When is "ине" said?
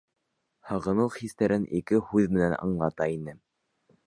3.19-3.41